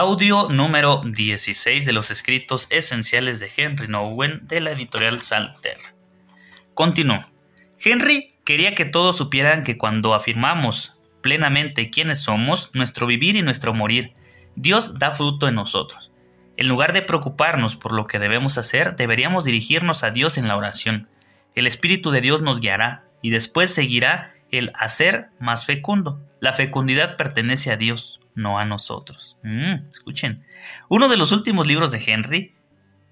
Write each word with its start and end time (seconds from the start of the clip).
Audio 0.00 0.48
número 0.48 1.02
16 1.04 1.84
de 1.84 1.92
los 1.92 2.12
escritos 2.12 2.68
esenciales 2.70 3.40
de 3.40 3.50
Henry 3.56 3.88
Nowen 3.88 4.46
de 4.46 4.60
la 4.60 4.70
editorial 4.70 5.22
Salter. 5.22 5.76
Continuó. 6.72 7.26
Henry 7.84 8.32
quería 8.44 8.76
que 8.76 8.84
todos 8.84 9.16
supieran 9.16 9.64
que 9.64 9.76
cuando 9.76 10.14
afirmamos 10.14 10.94
plenamente 11.20 11.90
quiénes 11.90 12.20
somos, 12.20 12.70
nuestro 12.74 13.08
vivir 13.08 13.34
y 13.34 13.42
nuestro 13.42 13.74
morir, 13.74 14.12
Dios 14.54 15.00
da 15.00 15.16
fruto 15.16 15.48
en 15.48 15.56
nosotros. 15.56 16.12
En 16.56 16.68
lugar 16.68 16.92
de 16.92 17.02
preocuparnos 17.02 17.74
por 17.74 17.92
lo 17.92 18.06
que 18.06 18.20
debemos 18.20 18.56
hacer, 18.56 18.94
deberíamos 18.94 19.42
dirigirnos 19.42 20.04
a 20.04 20.12
Dios 20.12 20.38
en 20.38 20.46
la 20.46 20.56
oración. 20.56 21.08
El 21.56 21.66
Espíritu 21.66 22.12
de 22.12 22.20
Dios 22.20 22.40
nos 22.40 22.60
guiará 22.60 23.02
y 23.20 23.30
después 23.30 23.74
seguirá 23.74 24.32
el 24.52 24.70
hacer 24.74 25.30
más 25.40 25.66
fecundo. 25.66 26.20
La 26.38 26.52
fecundidad 26.52 27.16
pertenece 27.16 27.72
a 27.72 27.76
Dios 27.76 28.20
no 28.38 28.58
a 28.58 28.64
nosotros. 28.64 29.36
Mm, 29.42 29.90
escuchen. 29.90 30.44
Uno 30.88 31.08
de 31.08 31.16
los 31.16 31.32
últimos 31.32 31.66
libros 31.66 31.90
de 31.90 32.02
Henry, 32.06 32.54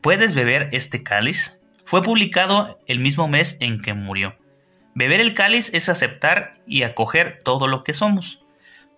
¿Puedes 0.06 0.36
beber 0.36 0.68
este 0.70 1.02
cáliz? 1.02 1.60
Fue 1.84 2.00
publicado 2.00 2.78
el 2.86 3.00
mismo 3.00 3.26
mes 3.26 3.56
en 3.58 3.82
que 3.82 3.92
murió. 3.92 4.36
Beber 4.94 5.18
el 5.20 5.34
cáliz 5.34 5.74
es 5.74 5.88
aceptar 5.88 6.60
y 6.64 6.84
acoger 6.84 7.40
todo 7.42 7.66
lo 7.66 7.82
que 7.82 7.92
somos. 7.92 8.44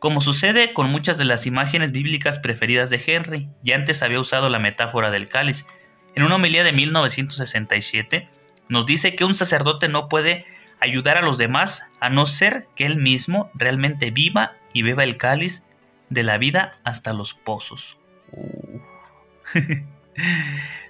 Como 0.01 0.21
sucede 0.21 0.75
con 0.75 0.91
muchas 0.91 1.17
de 1.17 1.25
las 1.25 1.47
imágenes 1.47 1.93
bíblicas 1.93 2.39
preferidas 2.41 2.91
de 2.91 3.03
Henry, 3.07 3.49
ya 3.63 3.77
antes 3.77 4.03
había 4.03 4.21
usado 4.21 4.51
la 4.51 4.59
metáfora 4.59 5.11
del 5.11 5.29
cáliz. 5.29 5.67
En 6.15 6.25
una 6.25 6.35
homilía 6.35 6.63
de 6.63 6.73
1967 6.73 8.29
nos 8.69 8.85
dice 8.85 9.17
que 9.17 9.25
un 9.25 9.33
sacerdote 9.33 9.89
no 9.89 10.11
puede 10.11 10.45
ayudar 10.79 11.17
a 11.17 11.23
los 11.23 11.39
demás 11.39 11.91
a 12.01 12.11
no 12.11 12.27
ser 12.27 12.69
que 12.77 12.85
él 12.85 12.97
mismo 12.97 13.51
realmente 13.55 14.11
viva 14.11 14.57
y 14.75 14.83
beba 14.83 15.05
el 15.05 15.17
cáliz 15.17 15.65
de 16.11 16.23
la 16.23 16.39
vida 16.39 16.73
hasta 16.85 17.13
los 17.13 17.35
pozos. 17.35 17.99
Uh. 18.33 18.81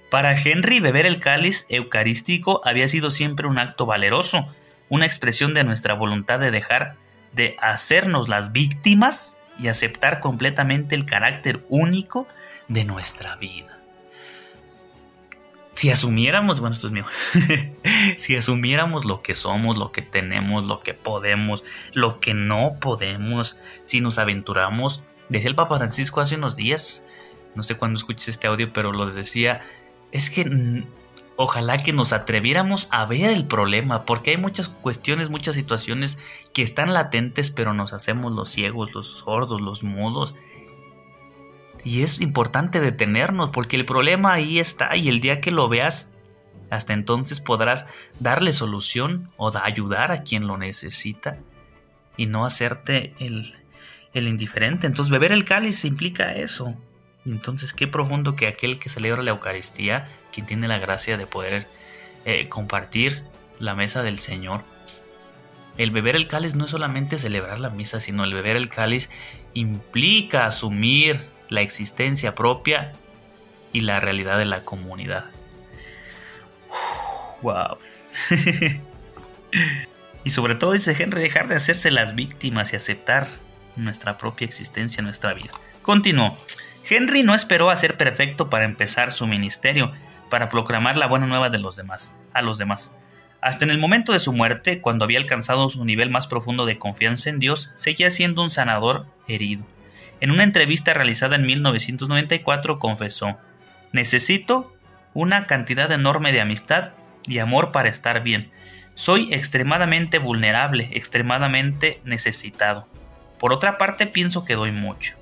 Para 0.09 0.39
Henry, 0.39 0.79
beber 0.79 1.05
el 1.05 1.19
cáliz 1.19 1.65
eucarístico 1.69 2.61
había 2.65 2.87
sido 2.87 3.11
siempre 3.11 3.47
un 3.47 3.59
acto 3.59 3.85
valeroso, 3.85 4.47
una 4.89 5.05
expresión 5.05 5.53
de 5.53 5.63
nuestra 5.63 5.93
voluntad 5.93 6.39
de 6.39 6.51
dejar 6.51 6.95
de 7.33 7.55
hacernos 7.61 8.27
las 8.27 8.51
víctimas 8.51 9.37
y 9.59 9.67
aceptar 9.67 10.19
completamente 10.19 10.95
el 10.95 11.05
carácter 11.05 11.63
único 11.69 12.27
de 12.67 12.85
nuestra 12.85 13.35
vida. 13.35 13.78
Si 15.79 15.89
asumiéramos, 15.89 16.59
bueno, 16.59 16.73
esto 16.73 16.87
es 16.87 16.93
mío, 16.93 17.05
si 18.17 18.35
asumiéramos 18.35 19.05
lo 19.05 19.21
que 19.21 19.33
somos, 19.33 19.77
lo 19.77 19.93
que 19.93 20.01
tenemos, 20.01 20.65
lo 20.65 20.81
que 20.81 20.93
podemos, 20.93 21.63
lo 21.93 22.19
que 22.19 22.33
no 22.33 22.75
podemos, 22.81 23.57
si 23.85 24.01
nos 24.01 24.17
aventuramos 24.17 25.03
Decía 25.29 25.49
el 25.49 25.55
Papa 25.55 25.77
Francisco 25.77 26.21
hace 26.21 26.35
unos 26.35 26.55
días, 26.55 27.07
no 27.53 27.61
sé 27.61 27.75
cuándo 27.75 27.97
escuches 27.97 28.27
este 28.29 28.47
audio, 28.47 28.73
pero 28.73 28.91
lo 28.91 29.09
decía, 29.09 29.61
es 30.11 30.31
que 30.31 30.83
ojalá 31.35 31.83
que 31.83 31.93
nos 31.93 32.13
atreviéramos 32.13 32.87
a 32.89 33.05
ver 33.05 33.31
el 33.31 33.45
problema, 33.45 34.05
porque 34.05 34.31
hay 34.31 34.37
muchas 34.37 34.69
cuestiones, 34.69 35.29
muchas 35.29 35.55
situaciones 35.55 36.17
que 36.51 36.63
están 36.63 36.93
latentes, 36.93 37.51
pero 37.51 37.73
nos 37.73 37.93
hacemos 37.93 38.33
los 38.33 38.49
ciegos, 38.49 38.95
los 38.95 39.19
sordos, 39.19 39.61
los 39.61 39.83
mudos. 39.83 40.33
Y 41.83 42.03
es 42.03 42.21
importante 42.21 42.79
detenernos, 42.79 43.49
porque 43.51 43.75
el 43.75 43.85
problema 43.85 44.33
ahí 44.33 44.59
está 44.59 44.95
y 44.95 45.09
el 45.09 45.19
día 45.19 45.41
que 45.41 45.51
lo 45.51 45.69
veas, 45.69 46.13
hasta 46.69 46.93
entonces 46.93 47.39
podrás 47.41 47.85
darle 48.19 48.53
solución 48.53 49.31
o 49.37 49.51
ayudar 49.57 50.11
a 50.11 50.23
quien 50.23 50.45
lo 50.47 50.57
necesita 50.57 51.39
y 52.17 52.25
no 52.25 52.45
hacerte 52.45 53.13
el, 53.19 53.55
el 54.13 54.27
indiferente. 54.27 54.87
Entonces 54.87 55.11
beber 55.11 55.31
el 55.31 55.45
cáliz 55.45 55.85
implica 55.85 56.33
eso. 56.33 56.75
Entonces 57.25 57.73
qué 57.73 57.87
profundo 57.87 58.35
que 58.35 58.47
aquel 58.47 58.79
que 58.79 58.89
celebra 58.89 59.23
la 59.23 59.31
Eucaristía, 59.31 60.09
quien 60.31 60.45
tiene 60.45 60.67
la 60.67 60.79
gracia 60.79 61.17
de 61.17 61.27
poder 61.27 61.67
eh, 62.25 62.47
compartir 62.49 63.23
la 63.59 63.75
mesa 63.75 64.03
del 64.03 64.19
Señor, 64.19 64.63
el 65.77 65.91
beber 65.91 66.15
el 66.15 66.27
cáliz 66.27 66.55
no 66.55 66.65
es 66.65 66.71
solamente 66.71 67.17
celebrar 67.17 67.59
la 67.59 67.69
misa, 67.69 67.99
sino 67.99 68.25
el 68.25 68.33
beber 68.33 68.57
el 68.57 68.69
cáliz 68.69 69.09
implica 69.53 70.45
asumir 70.45 71.21
la 71.49 71.61
existencia 71.61 72.35
propia 72.35 72.93
y 73.73 73.81
la 73.81 73.99
realidad 73.99 74.37
de 74.37 74.45
la 74.45 74.63
comunidad. 74.63 75.31
wow. 77.41 77.77
y 80.23 80.29
sobre 80.29 80.55
todo 80.55 80.73
dice 80.73 80.95
Henry 80.97 81.21
dejar 81.21 81.47
de 81.47 81.55
hacerse 81.55 81.91
las 81.91 82.15
víctimas 82.15 82.73
y 82.73 82.75
aceptar 82.75 83.27
nuestra 83.75 84.17
propia 84.17 84.45
existencia, 84.45 85.03
nuestra 85.03 85.33
vida. 85.33 85.51
Continuó. 85.81 86.37
Henry 86.89 87.23
no 87.23 87.35
esperó 87.35 87.69
a 87.69 87.75
ser 87.75 87.97
perfecto 87.97 88.49
para 88.49 88.65
empezar 88.65 89.11
su 89.11 89.27
ministerio, 89.27 89.91
para 90.29 90.49
proclamar 90.49 90.97
la 90.97 91.07
buena 91.07 91.27
nueva 91.27 91.49
de 91.49 91.59
los 91.59 91.75
demás, 91.75 92.15
a 92.33 92.41
los 92.41 92.57
demás. 92.57 92.93
Hasta 93.41 93.63
en 93.63 93.71
el 93.71 93.77
momento 93.77 94.11
de 94.11 94.19
su 94.19 94.33
muerte, 94.33 94.81
cuando 94.81 95.05
había 95.05 95.19
alcanzado 95.19 95.69
su 95.69 95.85
nivel 95.85 96.09
más 96.09 96.27
profundo 96.27 96.65
de 96.65 96.77
confianza 96.77 97.29
en 97.29 97.39
Dios, 97.39 97.71
seguía 97.75 98.11
siendo 98.11 98.41
un 98.41 98.49
sanador 98.49 99.05
herido. 99.27 99.65
En 100.21 100.31
una 100.31 100.43
entrevista 100.43 100.93
realizada 100.93 101.35
en 101.35 101.45
1994 101.45 102.79
confesó, 102.79 103.37
Necesito 103.91 104.75
una 105.13 105.47
cantidad 105.47 105.91
enorme 105.91 106.31
de 106.31 106.41
amistad 106.41 106.91
y 107.25 107.39
amor 107.39 107.71
para 107.71 107.89
estar 107.89 108.21
bien. 108.21 108.51
Soy 108.93 109.33
extremadamente 109.33 110.19
vulnerable, 110.19 110.89
extremadamente 110.91 112.01
necesitado. 112.03 112.87
Por 113.39 113.53
otra 113.53 113.77
parte, 113.77 114.05
pienso 114.05 114.45
que 114.45 114.55
doy 114.55 114.71
mucho. 114.71 115.15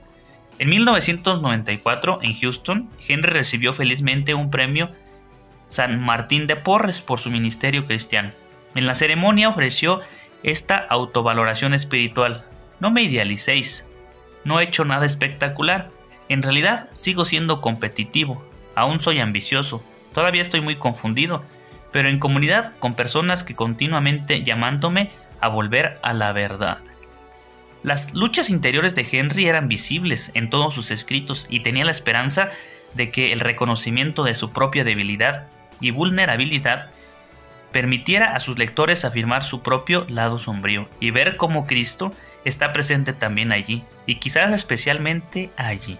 En 0.59 0.69
1994, 0.69 2.19
en 2.23 2.33
Houston, 2.33 2.89
Henry 3.07 3.31
recibió 3.31 3.73
felizmente 3.73 4.33
un 4.33 4.49
premio 4.49 4.91
San 5.67 5.99
Martín 5.99 6.47
de 6.47 6.55
Porres 6.55 7.01
por 7.01 7.19
su 7.19 7.29
ministerio 7.29 7.85
cristiano. 7.85 8.31
En 8.73 8.87
la 8.87 8.95
ceremonia 8.95 9.49
ofreció 9.49 10.01
esta 10.43 10.77
autovaloración 10.77 11.73
espiritual. 11.73 12.43
No 12.79 12.91
me 12.91 13.03
idealicéis. 13.03 13.87
No 14.47 14.61
he 14.61 14.63
hecho 14.63 14.85
nada 14.85 15.05
espectacular. 15.05 15.89
En 16.29 16.41
realidad 16.41 16.87
sigo 16.93 17.25
siendo 17.25 17.59
competitivo. 17.59 18.41
Aún 18.75 19.01
soy 19.01 19.19
ambicioso. 19.19 19.83
Todavía 20.13 20.41
estoy 20.41 20.61
muy 20.61 20.77
confundido. 20.77 21.43
Pero 21.91 22.07
en 22.07 22.17
comunidad 22.17 22.73
con 22.79 22.93
personas 22.93 23.43
que 23.43 23.55
continuamente 23.55 24.43
llamándome 24.43 25.11
a 25.41 25.49
volver 25.49 25.99
a 26.01 26.13
la 26.13 26.31
verdad. 26.31 26.77
Las 27.83 28.13
luchas 28.13 28.49
interiores 28.49 28.95
de 28.95 29.05
Henry 29.11 29.47
eran 29.47 29.67
visibles 29.67 30.31
en 30.33 30.49
todos 30.49 30.73
sus 30.73 30.91
escritos 30.91 31.45
y 31.49 31.59
tenía 31.59 31.83
la 31.83 31.91
esperanza 31.91 32.49
de 32.93 33.11
que 33.11 33.33
el 33.33 33.41
reconocimiento 33.41 34.23
de 34.23 34.33
su 34.33 34.51
propia 34.51 34.85
debilidad 34.85 35.47
y 35.81 35.91
vulnerabilidad 35.91 36.89
permitiera 37.73 38.33
a 38.33 38.39
sus 38.39 38.57
lectores 38.57 39.03
afirmar 39.03 39.43
su 39.43 39.61
propio 39.61 40.05
lado 40.07 40.39
sombrío 40.39 40.87
y 41.01 41.11
ver 41.11 41.35
cómo 41.35 41.65
Cristo 41.65 42.13
está 42.45 42.71
presente 42.73 43.13
también 43.13 43.51
allí, 43.51 43.83
y 44.05 44.15
quizás 44.15 44.51
especialmente 44.53 45.49
allí. 45.57 45.97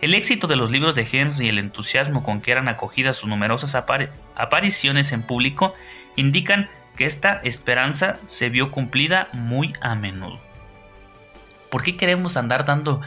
El 0.00 0.14
éxito 0.14 0.46
de 0.46 0.56
los 0.56 0.70
libros 0.70 0.94
de 0.94 1.06
Henry 1.10 1.46
y 1.46 1.48
el 1.48 1.58
entusiasmo 1.58 2.22
con 2.22 2.40
que 2.40 2.52
eran 2.52 2.68
acogidas 2.68 3.18
sus 3.18 3.28
numerosas 3.28 3.74
apariciones 3.74 5.12
en 5.12 5.22
público 5.22 5.74
indican 6.16 6.70
que 6.96 7.04
esta 7.04 7.34
esperanza 7.44 8.18
se 8.24 8.48
vio 8.48 8.70
cumplida 8.70 9.28
muy 9.32 9.74
a 9.82 9.94
menudo. 9.94 10.40
¿Por 11.70 11.82
qué 11.82 11.96
queremos 11.96 12.36
andar 12.36 12.64
dando 12.64 13.00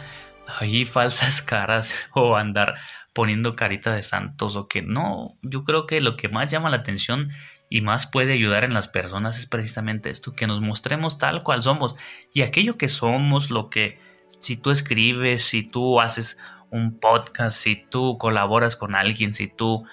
ahí 0.60 0.86
falsas 0.86 1.42
caras 1.44 2.10
o 2.14 2.36
andar 2.36 2.76
poniendo 3.12 3.56
carita 3.56 3.94
de 3.94 4.04
santos 4.04 4.56
o 4.56 4.68
que 4.68 4.82
no? 4.82 5.36
Yo 5.42 5.64
creo 5.64 5.88
que 5.88 6.00
lo 6.00 6.16
que 6.16 6.30
más 6.30 6.52
llama 6.52 6.70
la 6.70 6.78
atención 6.78 7.30
y 7.74 7.82
más 7.82 8.06
puede 8.06 8.34
ayudar 8.34 8.64
en 8.66 8.76
las 8.76 8.88
personas 8.88 9.40
es 9.40 9.48
precisamente 9.48 10.12
esto, 10.12 10.32
que 10.32 10.46
nos 10.46 10.62
mostremos 10.62 11.18
tal 11.18 11.42
cual 11.42 11.64
somos 11.64 11.96
y 12.32 12.44
aquello 12.44 12.78
que 12.78 12.88
somos, 12.88 13.50
lo 13.50 13.72
que 13.72 13.98
si 14.38 14.58
tú 14.58 14.70
escribes, 14.70 15.44
si 15.44 15.64
tú 15.64 16.00
haces 16.00 16.38
un 16.70 17.00
podcast, 17.00 17.58
si 17.58 17.76
tú 17.76 18.20
colaboras 18.20 18.76
con 18.76 18.94
alguien, 18.94 19.34
si 19.34 19.48
tú 19.48 19.86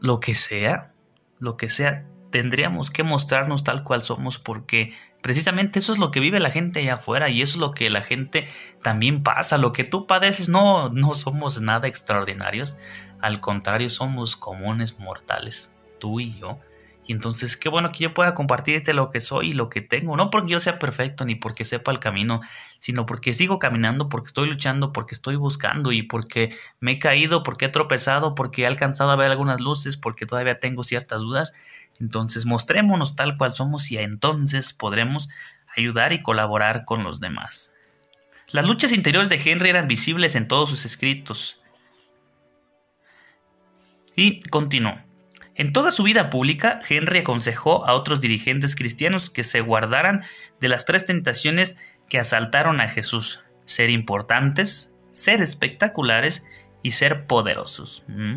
lo 0.00 0.20
que 0.20 0.34
sea, 0.34 0.94
lo 1.38 1.58
que 1.58 1.68
sea, 1.68 2.06
tendríamos 2.30 2.90
que 2.90 3.02
mostrarnos 3.02 3.62
tal 3.62 3.84
cual 3.84 4.02
somos 4.02 4.38
porque 4.38 4.94
Precisamente 5.20 5.80
eso 5.80 5.92
es 5.92 5.98
lo 5.98 6.12
que 6.12 6.20
vive 6.20 6.38
la 6.38 6.52
gente 6.52 6.78
allá 6.78 6.94
afuera 6.94 7.28
y 7.28 7.42
eso 7.42 7.56
es 7.56 7.60
lo 7.60 7.72
que 7.72 7.90
la 7.90 8.02
gente 8.02 8.46
también 8.80 9.24
pasa. 9.24 9.58
Lo 9.58 9.72
que 9.72 9.82
tú 9.82 10.06
padeces 10.06 10.48
no, 10.48 10.90
no 10.90 11.12
somos 11.14 11.60
nada 11.60 11.88
extraordinarios. 11.88 12.76
Al 13.20 13.40
contrario, 13.40 13.90
somos 13.90 14.36
comunes 14.36 15.00
mortales, 15.00 15.76
tú 15.98 16.20
y 16.20 16.38
yo. 16.38 16.60
Y 17.08 17.12
entonces, 17.12 17.56
qué 17.56 17.70
bueno 17.70 17.90
que 17.90 18.00
yo 18.00 18.12
pueda 18.12 18.34
compartirte 18.34 18.92
lo 18.92 19.08
que 19.08 19.22
soy 19.22 19.48
y 19.48 19.52
lo 19.54 19.70
que 19.70 19.80
tengo. 19.80 20.14
No 20.14 20.28
porque 20.28 20.52
yo 20.52 20.60
sea 20.60 20.78
perfecto 20.78 21.24
ni 21.24 21.36
porque 21.36 21.64
sepa 21.64 21.90
el 21.90 22.00
camino, 22.00 22.42
sino 22.80 23.06
porque 23.06 23.32
sigo 23.32 23.58
caminando, 23.58 24.10
porque 24.10 24.26
estoy 24.26 24.46
luchando, 24.46 24.92
porque 24.92 25.14
estoy 25.14 25.36
buscando 25.36 25.90
y 25.90 26.02
porque 26.02 26.54
me 26.80 26.92
he 26.92 26.98
caído, 26.98 27.42
porque 27.42 27.64
he 27.64 27.68
tropezado, 27.70 28.34
porque 28.34 28.62
he 28.62 28.66
alcanzado 28.66 29.10
a 29.10 29.16
ver 29.16 29.30
algunas 29.30 29.58
luces, 29.58 29.96
porque 29.96 30.26
todavía 30.26 30.60
tengo 30.60 30.84
ciertas 30.84 31.22
dudas. 31.22 31.54
Entonces, 31.98 32.44
mostrémonos 32.44 33.16
tal 33.16 33.38
cual 33.38 33.54
somos 33.54 33.90
y 33.90 33.96
entonces 33.96 34.74
podremos 34.74 35.30
ayudar 35.74 36.12
y 36.12 36.20
colaborar 36.20 36.84
con 36.84 37.04
los 37.04 37.20
demás. 37.20 37.74
Las 38.48 38.66
luchas 38.66 38.92
interiores 38.92 39.30
de 39.30 39.40
Henry 39.42 39.70
eran 39.70 39.88
visibles 39.88 40.34
en 40.34 40.46
todos 40.46 40.68
sus 40.68 40.84
escritos. 40.84 41.58
Y 44.14 44.42
continuó. 44.42 45.07
En 45.58 45.72
toda 45.72 45.90
su 45.90 46.04
vida 46.04 46.30
pública, 46.30 46.78
Henry 46.88 47.18
aconsejó 47.18 47.84
a 47.84 47.94
otros 47.94 48.20
dirigentes 48.20 48.76
cristianos 48.76 49.28
que 49.28 49.42
se 49.42 49.60
guardaran 49.60 50.22
de 50.60 50.68
las 50.68 50.84
tres 50.84 51.04
tentaciones 51.04 51.78
que 52.08 52.20
asaltaron 52.20 52.80
a 52.80 52.88
Jesús, 52.88 53.44
ser 53.64 53.90
importantes, 53.90 54.94
ser 55.12 55.42
espectaculares 55.42 56.46
y 56.84 56.92
ser 56.92 57.26
poderosos. 57.26 58.04
¿Mm? 58.06 58.36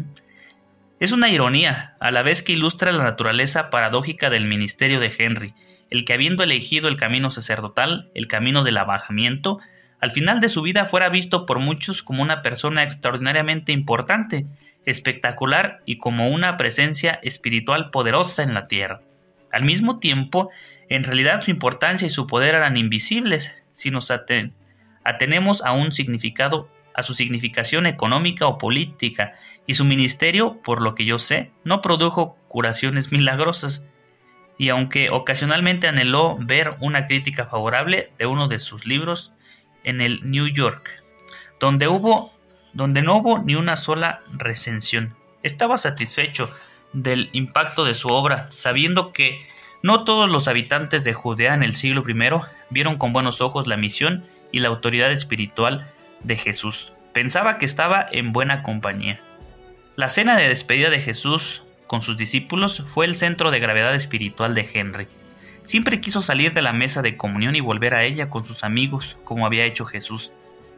Es 1.00 1.12
una 1.12 1.30
ironía, 1.30 1.96
a 2.00 2.10
la 2.10 2.24
vez 2.24 2.42
que 2.42 2.54
ilustra 2.54 2.92
la 2.92 3.04
naturaleza 3.04 3.70
paradójica 3.70 4.32
del 4.32 4.46
ministerio 4.46 5.00
de 5.00 5.14
Henry, 5.16 5.54
el 5.92 6.06
que 6.06 6.14
habiendo 6.14 6.44
elegido 6.44 6.88
el 6.88 6.98
camino 6.98 7.30
sacerdotal, 7.30 8.10
el 8.16 8.28
camino 8.28 8.64
del 8.64 8.78
abajamiento, 8.78 9.60
al 10.02 10.12
final 10.12 10.40
de 10.42 10.50
su 10.50 10.62
vida 10.64 10.86
fuera 10.86 11.10
visto 11.10 11.46
por 11.46 11.60
muchos 11.60 12.04
como 12.04 12.22
una 12.22 12.42
persona 12.42 12.84
extraordinariamente 12.84 13.72
importante, 13.72 14.48
espectacular 14.86 15.82
y 15.86 16.00
como 16.00 16.30
una 16.30 16.58
presencia 16.58 17.20
espiritual 17.24 17.92
poderosa 17.92 18.44
en 18.44 18.54
la 18.56 18.68
tierra. 18.68 19.02
Al 19.52 19.64
mismo 19.64 20.00
tiempo, 20.00 20.50
en 20.90 21.04
realidad 21.04 21.42
su 21.42 21.52
importancia 21.52 22.08
y 22.08 22.10
su 22.10 22.26
poder 22.26 22.56
eran 22.56 22.78
invisibles 22.78 23.56
si 23.76 23.92
nos 23.92 24.12
atenemos 25.04 25.64
a 25.64 25.72
un 25.72 25.92
significado 25.92 26.68
a 26.94 27.04
su 27.04 27.14
significación 27.14 27.86
económica 27.86 28.48
o 28.48 28.58
política, 28.58 29.36
y 29.68 29.76
su 29.76 29.86
ministerio, 29.86 30.62
por 30.62 30.82
lo 30.82 30.96
que 30.96 31.06
yo 31.06 31.20
sé, 31.20 31.52
no 31.64 31.82
produjo 31.82 32.36
curaciones 32.48 33.12
milagrosas, 33.12 33.88
y 34.58 34.70
aunque 34.70 35.10
ocasionalmente 35.10 35.88
anheló 35.88 36.38
ver 36.38 36.76
una 36.80 37.06
crítica 37.06 37.46
favorable 37.46 38.12
de 38.18 38.26
uno 38.26 38.48
de 38.48 38.60
sus 38.60 38.86
libros 38.86 39.34
en 39.84 40.02
el 40.02 40.20
New 40.30 40.48
York, 40.48 40.90
donde 41.60 41.88
hubo 41.88 42.32
donde 42.74 43.02
no 43.02 43.18
hubo 43.18 43.40
ni 43.40 43.56
una 43.56 43.76
sola 43.76 44.22
recensión. 44.32 45.16
Estaba 45.44 45.78
satisfecho 45.78 46.50
del 46.94 47.30
impacto 47.34 47.84
de 47.84 47.96
su 47.96 48.10
obra, 48.10 48.50
sabiendo 48.56 49.12
que 49.12 49.46
no 49.82 50.04
todos 50.04 50.30
los 50.30 50.48
habitantes 50.48 51.04
de 51.04 51.14
Judea 51.14 51.54
en 51.54 51.64
el 51.64 51.74
siglo 51.74 52.04
I 52.08 52.14
vieron 52.70 52.98
con 52.98 53.14
buenos 53.14 53.42
ojos 53.42 53.68
la 53.68 53.78
misión 53.78 54.26
y 54.52 54.60
la 54.60 54.68
autoridad 54.68 55.12
espiritual 55.12 55.90
de 56.24 56.38
Jesús. 56.38 56.94
Pensaba 57.14 57.58
que 57.58 57.66
estaba 57.66 58.06
en 58.12 58.32
buena 58.32 58.64
compañía. 58.64 59.20
La 59.96 60.08
cena 60.08 60.38
de 60.38 60.48
despedida 60.48 60.90
de 60.90 61.02
Jesús 61.02 61.64
con 61.88 62.02
sus 62.02 62.16
discípulos 62.16 62.84
fue 62.86 63.06
el 63.06 63.16
centro 63.16 63.52
de 63.52 63.60
gravedad 63.60 63.94
espiritual 63.96 64.54
de 64.54 64.70
Henry. 64.74 65.08
Siempre 65.64 66.02
quiso 66.02 66.22
salir 66.22 66.54
de 66.54 66.62
la 66.62 66.74
mesa 66.74 67.02
de 67.02 67.18
comunión 67.18 67.56
y 67.56 67.62
volver 67.62 67.94
a 67.94 68.04
ella 68.04 68.30
con 68.30 68.44
sus 68.44 68.64
amigos, 68.64 69.20
como 69.24 69.46
había 69.46 69.66
hecho 69.66 69.86
Jesús. 69.86 70.32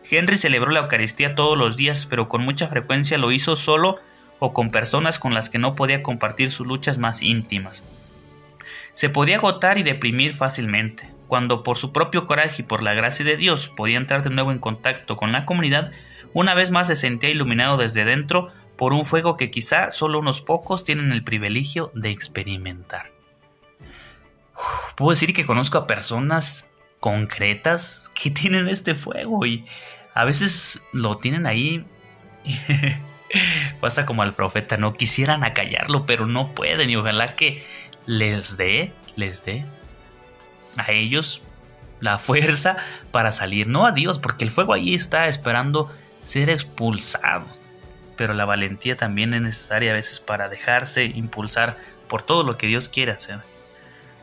Henry 0.10 0.38
celebró 0.38 0.72
la 0.72 0.82
Eucaristía 0.82 1.36
todos 1.36 1.58
los 1.58 1.78
días, 1.78 2.06
pero 2.06 2.28
con 2.28 2.44
mucha 2.44 2.68
frecuencia 2.68 3.18
lo 3.18 3.32
hizo 3.32 3.56
solo 3.56 4.00
o 4.40 4.54
con 4.54 4.72
personas 4.72 5.20
con 5.20 5.34
las 5.34 5.50
que 5.50 5.58
no 5.58 5.76
podía 5.76 6.04
compartir 6.04 6.52
sus 6.52 6.68
luchas 6.68 6.98
más 6.98 7.22
íntimas. 7.22 7.84
Se 8.94 9.10
podía 9.10 9.38
agotar 9.38 9.78
y 9.78 9.84
deprimir 9.84 10.36
fácilmente. 10.36 11.10
Cuando 11.28 11.64
por 11.64 11.78
su 11.78 11.94
propio 11.94 12.28
coraje 12.28 12.62
y 12.62 12.66
por 12.66 12.84
la 12.84 12.94
gracia 12.94 13.26
de 13.26 13.38
Dios 13.38 13.70
podía 13.70 13.98
entrar 13.98 14.22
de 14.22 14.30
nuevo 14.30 14.52
en 14.52 14.60
contacto 14.60 15.16
con 15.16 15.32
la 15.32 15.46
comunidad, 15.46 15.92
una 16.34 16.54
vez 16.54 16.70
más 16.70 16.88
se 16.88 16.96
sentía 16.98 17.30
iluminado 17.30 17.78
desde 17.78 18.06
dentro 18.06 18.50
por 18.78 18.94
un 18.94 19.06
fuego 19.06 19.38
que 19.38 19.50
quizá 19.50 19.92
solo 19.92 20.20
unos 20.20 20.42
pocos 20.42 20.84
tienen 20.84 21.12
el 21.12 21.24
privilegio 21.24 21.92
de 21.96 22.12
experimentar. 22.12 23.12
Puedo 24.95 25.12
decir 25.12 25.33
que 25.33 25.45
conozco 25.45 25.77
a 25.77 25.88
personas 25.88 26.69
concretas 27.00 28.10
que 28.13 28.30
tienen 28.31 28.69
este 28.69 28.95
fuego 28.95 29.45
y 29.45 29.65
a 30.13 30.25
veces 30.25 30.83
lo 30.92 31.18
tienen 31.18 31.45
ahí. 31.45 31.86
Pasa 33.81 34.06
como 34.06 34.21
al 34.21 34.33
profeta, 34.33 34.77
no 34.77 34.94
quisieran 34.94 35.44
acallarlo, 35.44 36.06
pero 36.06 36.27
no 36.27 36.54
pueden 36.54 36.89
y 36.89 36.95
ojalá 36.95 37.36
que 37.36 37.65
les 38.06 38.57
dé, 38.57 38.94
les 39.15 39.44
dé 39.44 39.65
a 40.77 40.92
ellos 40.92 41.44
la 42.00 42.18
fuerza 42.19 42.77
para 43.12 43.31
salir, 43.31 43.68
no 43.68 43.88
a 43.88 43.92
Dios, 43.92 44.19
porque 44.19 44.44
el 44.44 44.51
fuego 44.51 44.74
ahí 44.74 44.94
está 44.94 45.27
esperando 45.27 45.92
ser 46.25 46.50
expulsado. 46.50 47.48
Pero 48.15 48.33
la 48.36 48.45
valentía 48.45 48.95
también 48.95 49.33
es 49.33 49.42
necesaria 49.42 49.92
a 49.92 49.95
veces 49.95 50.19
para 50.19 50.48
dejarse 50.48 51.06
impulsar 51.06 51.77
por 52.07 52.21
todo 52.21 52.44
lo 52.44 52.57
que 52.57 52.68
Dios 52.68 52.88
quiere 52.88 53.12
hacer. 53.12 53.39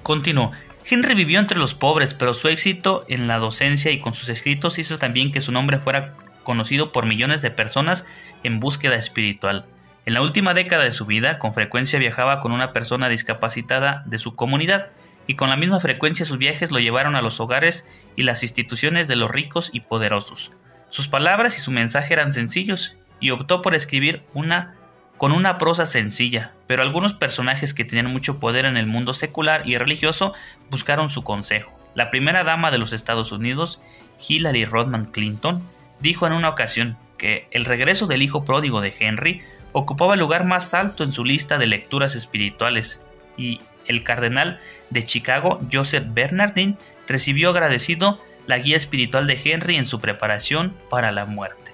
Continuó. 0.02 0.52
Henry 0.88 1.14
vivió 1.14 1.38
entre 1.38 1.58
los 1.58 1.74
pobres, 1.74 2.14
pero 2.14 2.34
su 2.34 2.48
éxito 2.48 3.04
en 3.08 3.28
la 3.28 3.38
docencia 3.38 3.90
y 3.92 4.00
con 4.00 4.14
sus 4.14 4.28
escritos 4.28 4.78
hizo 4.78 4.98
también 4.98 5.30
que 5.30 5.40
su 5.40 5.52
nombre 5.52 5.78
fuera 5.78 6.14
conocido 6.42 6.90
por 6.90 7.06
millones 7.06 7.42
de 7.42 7.50
personas 7.50 8.06
en 8.42 8.60
búsqueda 8.60 8.96
espiritual. 8.96 9.66
En 10.06 10.14
la 10.14 10.22
última 10.22 10.54
década 10.54 10.84
de 10.84 10.92
su 10.92 11.06
vida, 11.06 11.38
con 11.38 11.52
frecuencia 11.52 11.98
viajaba 11.98 12.40
con 12.40 12.52
una 12.52 12.72
persona 12.72 13.08
discapacitada 13.08 14.02
de 14.06 14.18
su 14.18 14.34
comunidad, 14.34 14.88
y 15.26 15.36
con 15.36 15.50
la 15.50 15.56
misma 15.56 15.78
frecuencia 15.78 16.26
sus 16.26 16.38
viajes 16.38 16.72
lo 16.72 16.80
llevaron 16.80 17.14
a 17.14 17.22
los 17.22 17.38
hogares 17.38 17.86
y 18.16 18.24
las 18.24 18.42
instituciones 18.42 19.06
de 19.06 19.16
los 19.16 19.30
ricos 19.30 19.70
y 19.72 19.80
poderosos. 19.80 20.52
Sus 20.88 21.06
palabras 21.06 21.56
y 21.56 21.60
su 21.60 21.70
mensaje 21.70 22.14
eran 22.14 22.32
sencillos, 22.32 22.96
y 23.20 23.30
optó 23.30 23.62
por 23.62 23.74
escribir 23.74 24.22
una 24.32 24.74
con 25.20 25.32
una 25.32 25.58
prosa 25.58 25.84
sencilla, 25.84 26.52
pero 26.66 26.80
algunos 26.80 27.12
personajes 27.12 27.74
que 27.74 27.84
tenían 27.84 28.10
mucho 28.10 28.40
poder 28.40 28.64
en 28.64 28.78
el 28.78 28.86
mundo 28.86 29.12
secular 29.12 29.68
y 29.68 29.76
religioso 29.76 30.32
buscaron 30.70 31.10
su 31.10 31.24
consejo. 31.24 31.78
La 31.94 32.08
primera 32.08 32.42
dama 32.42 32.70
de 32.70 32.78
los 32.78 32.94
Estados 32.94 33.30
Unidos, 33.30 33.82
Hillary 34.26 34.64
Rodman 34.64 35.04
Clinton, 35.04 35.62
dijo 36.00 36.26
en 36.26 36.32
una 36.32 36.48
ocasión 36.48 36.96
que 37.18 37.46
el 37.50 37.66
regreso 37.66 38.06
del 38.06 38.22
hijo 38.22 38.46
pródigo 38.46 38.80
de 38.80 38.94
Henry 38.98 39.42
ocupaba 39.72 40.14
el 40.14 40.20
lugar 40.20 40.46
más 40.46 40.72
alto 40.72 41.04
en 41.04 41.12
su 41.12 41.22
lista 41.22 41.58
de 41.58 41.66
lecturas 41.66 42.16
espirituales 42.16 43.04
y 43.36 43.60
el 43.84 44.02
cardenal 44.04 44.58
de 44.88 45.04
Chicago, 45.04 45.60
Joseph 45.70 46.06
Bernardin, 46.14 46.78
recibió 47.06 47.50
agradecido 47.50 48.24
la 48.46 48.56
guía 48.56 48.78
espiritual 48.78 49.26
de 49.26 49.38
Henry 49.44 49.76
en 49.76 49.84
su 49.84 50.00
preparación 50.00 50.74
para 50.88 51.12
la 51.12 51.26
muerte. 51.26 51.69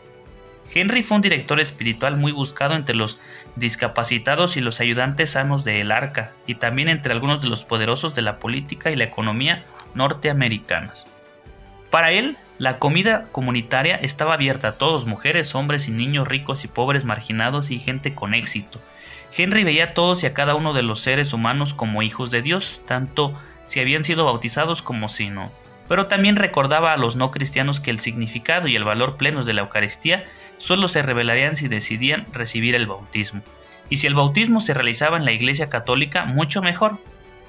Henry 0.75 1.03
fue 1.03 1.17
un 1.17 1.23
director 1.23 1.61
espiritual 1.61 2.17
muy 2.17 2.33
buscado 2.33 2.75
entre 2.75 2.95
los 2.95 3.21
discapacitados 3.55 4.57
y 4.57 4.61
los 4.61 4.81
ayudantes 4.81 5.31
sanos 5.31 5.65
de 5.65 5.81
El 5.81 5.93
Arca, 5.93 6.33
y 6.47 6.57
también 6.57 6.89
entre 6.89 7.13
algunos 7.13 7.43
de 7.43 7.49
los 7.49 7.65
poderosos 7.65 8.15
de 8.15 8.23
la 8.23 8.39
política 8.39 8.91
y 8.91 8.97
la 8.97 9.05
economía 9.05 9.63
norteamericanas. 9.95 11.07
Para 11.91 12.11
él, 12.11 12.37
la 12.59 12.79
comida 12.79 13.29
comunitaria 13.33 13.97
estaba 13.97 14.35
abierta 14.35 14.69
a 14.69 14.73
todos, 14.73 15.07
mujeres, 15.07 15.55
hombres 15.55 15.89
y 15.89 15.93
niños 15.93 16.27
ricos 16.27 16.65
y 16.65 16.69
pobres, 16.69 17.05
marginados 17.05 17.71
y 17.71 17.79
gente 17.79 18.15
con 18.15 18.35
éxito. 18.35 18.81
Henry 19.37 19.65
veía 19.65 19.85
a 19.85 19.95
todos 19.95 20.23
y 20.23 20.27
a 20.27 20.35
cada 20.35 20.55
uno 20.55 20.73
de 20.73 20.83
los 20.83 21.01
seres 21.01 21.33
humanos 21.33 21.75
como 21.75 22.03
hijos 22.03 22.31
de 22.31 22.43
Dios, 22.43 22.81
tanto 22.87 23.35
si 23.67 23.81
habían 23.81 24.05
sido 24.05 24.25
bautizados 24.25 24.83
como 24.83 25.09
si 25.09 25.29
no. 25.29 25.51
Pero 25.89 26.07
también 26.07 26.37
recordaba 26.37 26.93
a 26.93 26.97
los 26.97 27.17
no 27.17 27.31
cristianos 27.31 27.81
que 27.81 27.91
el 27.91 28.01
significado 28.01 28.69
y 28.69 28.77
el 28.77 28.85
valor 28.85 29.17
plenos 29.17 29.47
de 29.47 29.53
la 29.53 29.63
Eucaristía 29.63 30.25
solo 30.59 30.89
se 30.89 31.03
revelarían 31.03 31.57
si 31.57 31.69
decidían 31.69 32.27
recibir 32.33 32.75
el 32.75 32.87
bautismo. 32.87 33.43
Y 33.89 33.99
si 33.99 34.07
el 34.07 34.15
bautismo 34.15 34.61
se 34.61 34.75
realizaba 34.75 35.17
en 35.17 35.25
la 35.25 35.33
Iglesia 35.33 35.69
Católica, 35.69 36.25
mucho 36.25 36.63
mejor. 36.63 36.99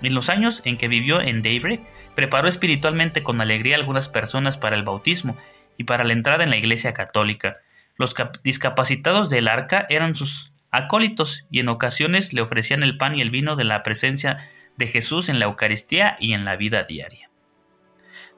En 0.01 0.13
los 0.13 0.29
años 0.29 0.61
en 0.65 0.77
que 0.77 0.87
vivió 0.87 1.21
en 1.21 1.41
Daybreak, 1.41 1.81
preparó 2.15 2.47
espiritualmente 2.47 3.23
con 3.23 3.41
alegría 3.41 3.75
a 3.75 3.79
algunas 3.79 4.09
personas 4.09 4.57
para 4.57 4.75
el 4.75 4.83
bautismo 4.83 5.35
y 5.77 5.85
para 5.85 6.03
la 6.03 6.13
entrada 6.13 6.43
en 6.43 6.51
la 6.51 6.57
Iglesia 6.57 6.93
Católica. 6.93 7.57
Los 7.95 8.13
discapacitados 8.43 9.29
del 9.29 9.47
arca 9.47 9.87
eran 9.89 10.13
sus 10.13 10.53
acólitos 10.69 11.45
y 11.49 11.59
en 11.59 11.69
ocasiones 11.69 12.33
le 12.33 12.41
ofrecían 12.41 12.83
el 12.83 12.97
pan 12.97 13.15
y 13.15 13.21
el 13.21 13.31
vino 13.31 13.55
de 13.55 13.63
la 13.63 13.81
presencia 13.81 14.49
de 14.77 14.87
Jesús 14.87 15.29
en 15.29 15.39
la 15.39 15.45
Eucaristía 15.45 16.17
y 16.19 16.33
en 16.33 16.45
la 16.45 16.55
vida 16.55 16.83
diaria. 16.83 17.29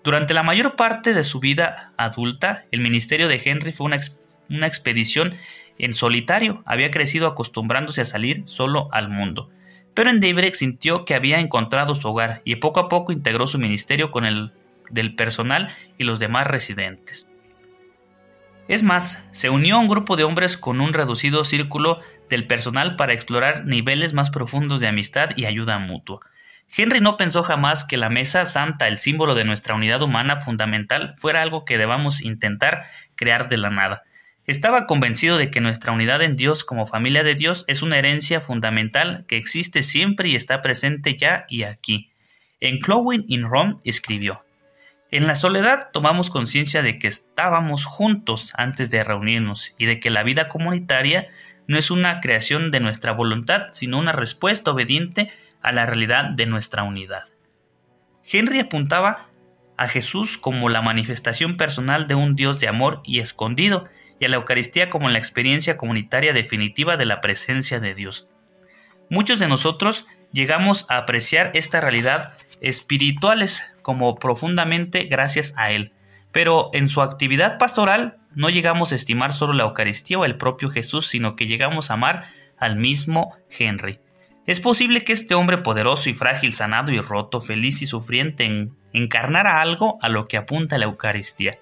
Durante 0.04 0.34
la 0.34 0.44
mayor 0.44 0.78
parte 0.78 1.14
de 1.14 1.26
su 1.26 1.42
vida 1.42 1.92
adulta, 1.98 2.64
el 2.72 2.80
ministerio 2.80 3.28
de 3.28 3.42
Henry 3.44 3.74
fue 3.74 3.86
una 3.86 3.98
una 4.50 4.68
expedición 4.68 5.36
en 5.78 5.94
solitario, 5.94 6.62
había 6.66 6.92
crecido 6.92 7.28
acostumbrándose 7.28 8.02
a 8.02 8.06
salir 8.06 8.44
solo 8.46 8.90
al 8.92 9.10
mundo. 9.10 9.50
pero 9.96 10.12
en 10.12 10.20
Daybreak 10.22 10.54
sintió 10.54 11.04
que 11.04 11.16
había 11.16 11.40
encontrado 11.40 11.94
su 11.94 12.08
hogar 12.08 12.42
y 12.46 12.56
poco 12.58 12.80
a 12.80 12.88
poco 12.88 13.12
integró 13.12 13.48
su 13.48 13.60
ministerio 13.60 14.12
con 14.12 14.26
el 14.26 14.54
del 14.90 15.16
personal 15.16 15.74
y 15.98 16.04
los 16.04 16.20
demás 16.20 16.48
residentes. 16.48 17.28
Es 18.70 18.84
más, 18.84 19.28
se 19.32 19.50
unió 19.50 19.76
a 19.76 19.80
un 19.80 19.88
grupo 19.88 20.16
de 20.16 20.24
hombres 20.24 20.58
con 20.58 20.80
un 20.80 20.94
reducido 20.94 21.44
círculo 21.44 22.00
del 22.30 22.46
personal 22.46 22.96
para 22.96 23.14
explorar 23.14 23.66
niveles 23.66 24.14
más 24.14 24.30
profundos 24.30 24.80
de 24.80 24.88
amistad 24.88 25.32
y 25.36 25.46
ayuda 25.46 25.80
mutua. 25.80 26.20
Henry 26.78 27.02
no 27.02 27.18
pensó 27.18 27.42
jamás 27.42 27.84
que 27.84 27.98
la 27.98 28.10
mesa 28.10 28.46
santa, 28.46 28.88
el 28.88 29.00
símbolo 29.00 29.34
de 29.34 29.44
nuestra 29.44 29.74
unidad 29.74 30.04
humana 30.04 30.38
fundamental, 30.38 31.16
fuera 31.18 31.42
algo 31.42 31.66
que 31.66 31.80
debamos 31.80 32.22
intentar 32.22 32.84
crear 33.16 33.50
de 33.50 33.58
la 33.58 33.72
nada. 33.72 34.04
Estaba 34.50 34.88
convencido 34.88 35.38
de 35.38 35.52
que 35.52 35.62
nuestra 35.62 35.92
unidad 35.92 36.24
en 36.24 36.36
Dios 36.36 36.64
como 36.64 36.88
familia 36.88 37.22
de 37.22 37.36
Dios 37.36 37.66
es 37.68 37.84
una 37.84 38.00
herencia 38.00 38.42
fundamental 38.42 39.24
que 39.28 39.38
existe 39.38 39.84
siempre 39.84 40.28
y 40.28 40.36
está 40.36 40.64
presente 40.64 41.16
ya 41.16 41.46
y 41.50 41.62
aquí. 41.62 42.10
En 42.60 42.80
Clowin 42.80 43.26
in 43.28 43.44
Rome 43.44 43.76
escribió 43.84 44.44
En 45.12 45.28
la 45.28 45.36
soledad 45.36 45.92
tomamos 45.94 46.32
conciencia 46.32 46.82
de 46.82 46.98
que 46.98 47.08
estábamos 47.08 47.86
juntos 47.86 48.52
antes 48.56 48.90
de 48.90 49.04
reunirnos 49.04 49.76
y 49.78 49.86
de 49.86 50.00
que 50.00 50.10
la 50.10 50.24
vida 50.24 50.48
comunitaria 50.48 51.28
no 51.68 51.78
es 51.78 51.92
una 51.92 52.20
creación 52.20 52.72
de 52.72 52.80
nuestra 52.80 53.12
voluntad, 53.12 53.68
sino 53.72 54.00
una 54.00 54.14
respuesta 54.14 54.72
obediente 54.72 55.32
a 55.62 55.72
la 55.72 55.86
realidad 55.86 56.26
de 56.26 56.48
nuestra 56.48 56.82
unidad. 56.82 57.26
Henry 58.26 58.62
apuntaba 58.62 59.30
a 59.78 59.88
Jesús 59.88 60.40
como 60.40 60.70
la 60.70 60.82
manifestación 60.82 61.56
personal 61.56 62.08
de 62.08 62.16
un 62.16 62.36
Dios 62.36 62.60
de 62.60 62.68
amor 62.68 63.04
y 63.06 63.20
escondido, 63.20 63.88
y 64.20 64.26
a 64.26 64.30
la 64.30 64.36
Eucaristía 64.36 64.90
como 64.90 65.10
la 65.10 65.20
experiencia 65.20 65.78
comunitaria 65.78 66.34
definitiva 66.34 66.98
de 66.98 67.06
la 67.06 67.22
presencia 67.22 67.80
de 67.80 67.94
Dios. 67.96 68.32
Muchos 69.10 69.40
de 69.40 69.48
nosotros 69.48 70.06
llegamos 70.32 70.86
a 70.90 70.98
apreciar 70.98 71.52
esta 71.54 71.82
realidad 71.82 72.34
espirituales 72.62 73.74
como 73.82 74.16
profundamente 74.16 75.06
gracias 75.06 75.54
a 75.58 75.72
Él, 75.72 75.94
pero 76.32 76.70
en 76.74 76.88
su 76.88 77.02
actividad 77.02 77.58
pastoral 77.58 78.18
no 78.36 78.50
llegamos 78.50 78.92
a 78.92 78.96
estimar 78.96 79.34
solo 79.34 79.54
la 79.54 79.64
Eucaristía 79.64 80.20
o 80.20 80.26
el 80.26 80.38
propio 80.38 80.70
Jesús, 80.70 81.08
sino 81.08 81.36
que 81.36 81.48
llegamos 81.48 81.90
a 81.90 81.96
amar 81.96 82.28
al 82.58 82.76
mismo 82.76 83.36
Henry. 83.50 84.00
Es 84.46 84.60
posible 84.60 85.04
que 85.04 85.14
este 85.14 85.36
hombre 85.36 85.60
poderoso 85.60 86.10
y 86.10 86.14
frágil, 86.14 86.54
sanado 86.54 86.92
y 86.92 87.00
roto, 87.00 87.40
feliz 87.40 87.82
y 87.82 87.86
sufriente, 87.86 88.70
encarnara 88.94 89.62
algo 89.62 89.98
a 90.02 90.10
lo 90.10 90.28
que 90.28 90.38
apunta 90.38 90.78
la 90.78 90.86
Eucaristía. 90.86 91.60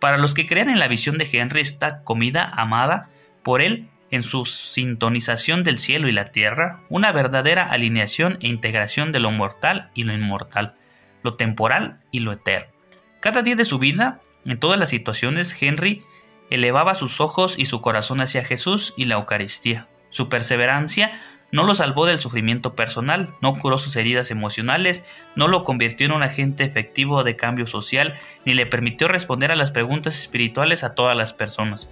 Para 0.00 0.16
los 0.16 0.34
que 0.34 0.46
crean 0.46 0.70
en 0.70 0.78
la 0.78 0.88
visión 0.88 1.18
de 1.18 1.28
Henry, 1.30 1.60
esta 1.60 2.02
comida 2.02 2.50
amada 2.56 3.10
por 3.42 3.60
él 3.60 3.88
en 4.10 4.22
su 4.22 4.44
sintonización 4.44 5.62
del 5.62 5.78
cielo 5.78 6.08
y 6.08 6.12
la 6.12 6.24
tierra, 6.24 6.80
una 6.88 7.12
verdadera 7.12 7.64
alineación 7.64 8.38
e 8.40 8.48
integración 8.48 9.12
de 9.12 9.20
lo 9.20 9.30
mortal 9.30 9.90
y 9.94 10.02
lo 10.02 10.12
inmortal, 10.12 10.74
lo 11.22 11.34
temporal 11.34 12.00
y 12.10 12.20
lo 12.20 12.32
eterno. 12.32 12.72
Cada 13.20 13.42
día 13.42 13.54
de 13.54 13.64
su 13.64 13.78
vida, 13.78 14.20
en 14.44 14.58
todas 14.58 14.78
las 14.80 14.88
situaciones, 14.88 15.54
Henry 15.60 16.02
elevaba 16.48 16.94
sus 16.94 17.20
ojos 17.20 17.58
y 17.58 17.66
su 17.66 17.80
corazón 17.80 18.20
hacia 18.20 18.44
Jesús 18.44 18.94
y 18.96 19.04
la 19.04 19.16
Eucaristía. 19.16 19.86
Su 20.08 20.28
perseverancia 20.28 21.12
no 21.52 21.64
lo 21.64 21.74
salvó 21.74 22.06
del 22.06 22.18
sufrimiento 22.18 22.74
personal, 22.74 23.30
no 23.40 23.54
curó 23.54 23.78
sus 23.78 23.96
heridas 23.96 24.30
emocionales, 24.30 25.04
no 25.34 25.48
lo 25.48 25.64
convirtió 25.64 26.06
en 26.06 26.12
un 26.12 26.22
agente 26.22 26.64
efectivo 26.64 27.24
de 27.24 27.36
cambio 27.36 27.66
social, 27.66 28.14
ni 28.44 28.54
le 28.54 28.66
permitió 28.66 29.08
responder 29.08 29.52
a 29.52 29.56
las 29.56 29.70
preguntas 29.70 30.18
espirituales 30.18 30.84
a 30.84 30.94
todas 30.94 31.16
las 31.16 31.32
personas. 31.32 31.90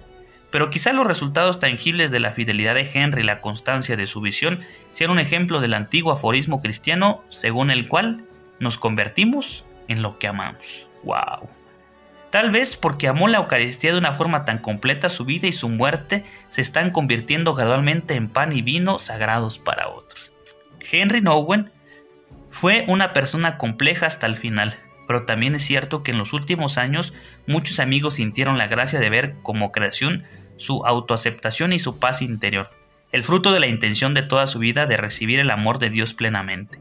Pero 0.51 0.69
quizá 0.69 0.93
los 0.93 1.05
resultados 1.05 1.59
tangibles 1.59 2.09
de 2.11 2.19
la 2.19 2.31
fidelidad 2.31 2.73
de 2.73 2.89
Henry 2.91 3.21
y 3.21 3.25
la 3.25 3.39
constancia 3.39 3.95
de 3.95 4.07
su 4.07 4.21
visión 4.21 4.61
sean 4.91 5.11
un 5.11 5.19
ejemplo 5.19 5.61
del 5.61 5.75
antiguo 5.75 6.11
aforismo 6.11 6.61
cristiano 6.61 7.23
según 7.29 7.69
el 7.69 7.87
cual 7.87 8.25
nos 8.59 8.77
convertimos 8.77 9.65
en 9.87 10.01
lo 10.01 10.17
que 10.17 10.27
amamos. 10.27 10.89
¡Wow! 11.03 11.58
Tal 12.29 12.51
vez 12.51 12.75
porque 12.75 13.07
amó 13.07 13.27
la 13.27 13.39
Eucaristía 13.39 13.91
de 13.91 13.97
una 13.97 14.13
forma 14.13 14.45
tan 14.45 14.59
completa, 14.59 15.09
su 15.09 15.25
vida 15.25 15.47
y 15.47 15.51
su 15.51 15.67
muerte 15.67 16.25
se 16.49 16.61
están 16.61 16.91
convirtiendo 16.91 17.55
gradualmente 17.55 18.13
en 18.13 18.29
pan 18.29 18.51
y 18.51 18.61
vino 18.61 18.99
sagrados 18.99 19.57
para 19.57 19.89
otros. 19.89 20.31
Henry 20.91 21.21
Nowen 21.21 21.71
fue 22.51 22.85
una 22.87 23.13
persona 23.13 23.57
compleja 23.57 24.05
hasta 24.05 24.27
el 24.27 24.35
final, 24.35 24.75
pero 25.07 25.25
también 25.25 25.55
es 25.55 25.63
cierto 25.63 26.03
que 26.03 26.11
en 26.11 26.19
los 26.19 26.33
últimos 26.33 26.77
años 26.77 27.13
muchos 27.47 27.79
amigos 27.79 28.15
sintieron 28.15 28.59
la 28.59 28.67
gracia 28.67 28.99
de 28.99 29.09
ver 29.09 29.35
como 29.41 29.71
creación 29.71 30.23
su 30.55 30.85
autoaceptación 30.85 31.73
y 31.73 31.79
su 31.79 31.97
paz 31.97 32.21
interior, 32.21 32.69
el 33.11 33.23
fruto 33.23 33.51
de 33.51 33.59
la 33.59 33.67
intención 33.67 34.13
de 34.13 34.21
toda 34.21 34.45
su 34.45 34.59
vida 34.59 34.85
de 34.85 34.97
recibir 34.97 35.39
el 35.39 35.49
amor 35.49 35.79
de 35.79 35.89
Dios 35.89 36.13
plenamente. 36.13 36.79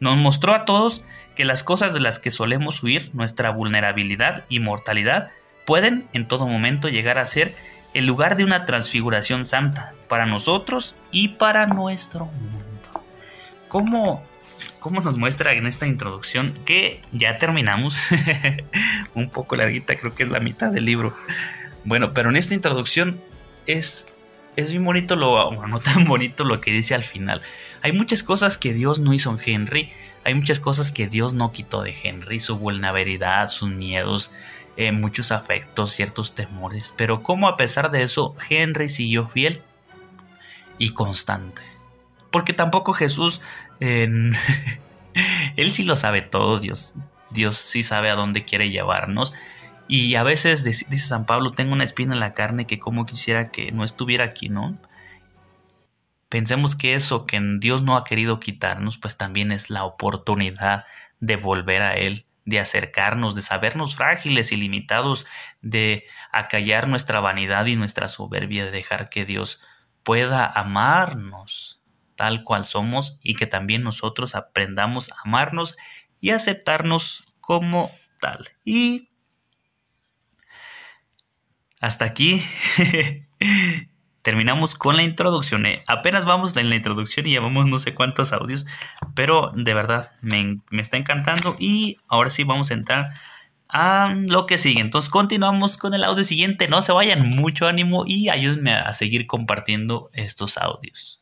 Nos 0.00 0.16
mostró 0.16 0.54
a 0.54 0.64
todos 0.64 1.02
que 1.36 1.44
las 1.44 1.62
cosas 1.62 1.94
de 1.94 2.00
las 2.00 2.18
que 2.18 2.30
solemos 2.30 2.82
huir, 2.82 3.10
nuestra 3.14 3.50
vulnerabilidad 3.50 4.44
y 4.48 4.58
mortalidad, 4.58 5.30
pueden 5.66 6.08
en 6.12 6.26
todo 6.26 6.46
momento 6.46 6.88
llegar 6.88 7.18
a 7.18 7.26
ser 7.26 7.54
el 7.94 8.06
lugar 8.06 8.36
de 8.36 8.44
una 8.44 8.64
transfiguración 8.64 9.44
santa 9.44 9.94
para 10.08 10.26
nosotros 10.26 10.96
y 11.10 11.28
para 11.28 11.66
nuestro 11.66 12.26
mundo. 12.26 13.04
¿Cómo, 13.68 14.24
cómo 14.78 15.00
nos 15.00 15.16
muestra 15.16 15.52
en 15.52 15.66
esta 15.66 15.86
introducción 15.86 16.54
que 16.64 17.00
ya 17.12 17.38
terminamos? 17.38 18.00
Un 19.14 19.30
poco 19.30 19.56
larguita, 19.56 19.96
creo 19.96 20.14
que 20.14 20.24
es 20.24 20.28
la 20.28 20.40
mitad 20.40 20.70
del 20.70 20.84
libro. 20.84 21.14
Bueno, 21.84 22.12
pero 22.12 22.30
en 22.30 22.36
esta 22.36 22.54
introducción 22.54 23.20
es, 23.66 24.14
es 24.56 24.72
muy 24.74 24.84
bonito 24.84 25.16
lo, 25.16 25.66
no 25.66 25.78
tan 25.80 26.04
bonito 26.04 26.44
lo 26.44 26.60
que 26.60 26.70
dice 26.70 26.94
al 26.94 27.04
final. 27.04 27.42
Hay 27.82 27.92
muchas 27.92 28.22
cosas 28.22 28.58
que 28.58 28.72
Dios 28.74 28.98
no 28.98 29.14
hizo 29.14 29.30
en 29.30 29.38
Henry, 29.44 29.92
hay 30.24 30.34
muchas 30.34 30.60
cosas 30.60 30.92
que 30.92 31.06
Dios 31.06 31.34
no 31.34 31.52
quitó 31.52 31.82
de 31.82 31.96
Henry, 32.02 32.40
su 32.40 32.58
vulnerabilidad, 32.58 33.48
sus 33.48 33.70
miedos, 33.70 34.30
eh, 34.76 34.92
muchos 34.92 35.32
afectos, 35.32 35.92
ciertos 35.92 36.34
temores, 36.34 36.94
pero 36.96 37.22
como 37.22 37.48
a 37.48 37.56
pesar 37.56 37.90
de 37.90 38.02
eso 38.02 38.34
Henry 38.48 38.88
siguió 38.88 39.26
fiel 39.26 39.62
y 40.78 40.90
constante. 40.90 41.62
Porque 42.30 42.52
tampoco 42.52 42.92
Jesús, 42.92 43.40
él 43.80 44.32
sí 45.72 45.82
lo 45.84 45.96
sabe 45.96 46.22
todo, 46.22 46.58
Dios, 46.58 46.94
Dios 47.30 47.56
sí 47.56 47.82
sabe 47.82 48.10
a 48.10 48.14
dónde 48.14 48.44
quiere 48.44 48.70
llevarnos. 48.70 49.32
Y 49.88 50.14
a 50.14 50.22
veces, 50.22 50.62
dice 50.62 50.98
San 50.98 51.26
Pablo, 51.26 51.50
tengo 51.50 51.72
una 51.72 51.82
espina 51.82 52.14
en 52.14 52.20
la 52.20 52.32
carne 52.32 52.66
que 52.66 52.78
como 52.78 53.06
quisiera 53.06 53.50
que 53.50 53.72
no 53.72 53.82
estuviera 53.82 54.24
aquí, 54.24 54.48
¿no? 54.48 54.78
Pensemos 56.30 56.76
que 56.76 56.94
eso 56.94 57.26
que 57.26 57.40
Dios 57.58 57.82
no 57.82 57.96
ha 57.96 58.04
querido 58.04 58.38
quitarnos, 58.38 58.96
pues 58.96 59.18
también 59.18 59.50
es 59.50 59.68
la 59.68 59.84
oportunidad 59.84 60.84
de 61.18 61.34
volver 61.36 61.82
a 61.82 61.94
Él, 61.94 62.24
de 62.44 62.60
acercarnos, 62.60 63.34
de 63.34 63.42
sabernos 63.42 63.96
frágiles 63.96 64.52
y 64.52 64.56
limitados, 64.56 65.26
de 65.60 66.06
acallar 66.30 66.86
nuestra 66.86 67.18
vanidad 67.18 67.66
y 67.66 67.74
nuestra 67.74 68.06
soberbia, 68.06 68.64
de 68.64 68.70
dejar 68.70 69.10
que 69.10 69.24
Dios 69.24 69.60
pueda 70.04 70.46
amarnos 70.46 71.82
tal 72.14 72.44
cual 72.44 72.64
somos 72.64 73.18
y 73.22 73.34
que 73.34 73.46
también 73.46 73.82
nosotros 73.82 74.36
aprendamos 74.36 75.10
a 75.10 75.16
amarnos 75.24 75.76
y 76.20 76.30
aceptarnos 76.30 77.24
como 77.40 77.90
tal. 78.20 78.50
Y 78.64 79.08
hasta 81.80 82.04
aquí 82.04 82.44
terminamos 84.22 84.74
con 84.74 84.96
la 84.96 85.02
introducción. 85.02 85.66
Eh, 85.66 85.82
apenas 85.86 86.24
vamos 86.24 86.56
en 86.56 86.68
la 86.68 86.76
introducción 86.76 87.26
y 87.26 87.30
llevamos 87.30 87.66
no 87.66 87.78
sé 87.78 87.94
cuántos 87.94 88.32
audios, 88.32 88.66
pero 89.14 89.52
de 89.54 89.74
verdad 89.74 90.10
me, 90.20 90.58
me, 90.70 90.82
está 90.82 90.96
encantando 90.96 91.56
y 91.58 91.96
ahora 92.08 92.30
sí 92.30 92.44
vamos 92.44 92.70
a 92.70 92.74
entrar 92.74 93.06
a 93.68 94.14
lo 94.26 94.46
que 94.46 94.58
sigue. 94.58 94.80
Entonces 94.80 95.10
continuamos 95.10 95.76
con 95.76 95.94
el 95.94 96.04
audio 96.04 96.24
siguiente. 96.24 96.68
No 96.68 96.82
se 96.82 96.92
vayan, 96.92 97.28
mucho 97.30 97.66
ánimo 97.66 98.04
y 98.06 98.28
ayúdenme 98.28 98.74
a 98.74 98.92
seguir 98.92 99.26
compartiendo 99.26 100.10
estos 100.12 100.58
audios. 100.58 101.19